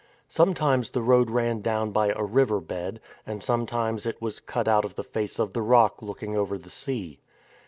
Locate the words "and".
3.23-3.43